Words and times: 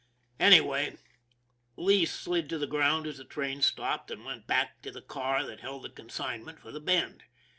Anyway, 0.39 0.97
Lee 1.77 2.07
slid 2.07 2.49
to 2.49 2.57
the 2.57 2.65
ground 2.65 3.05
as 3.05 3.17
the 3.19 3.23
train 3.23 3.61
stopped, 3.61 4.09
and 4.09 4.25
went 4.25 4.47
back 4.47 4.81
to 4.81 4.89
the 4.89 4.99
car 4.99 5.45
that 5.45 5.59
held 5.59 5.83
the 5.83 5.91
consignment 5.91 6.59
for 6.59 6.71
the 6.71 6.81
Bend. 6.81 7.25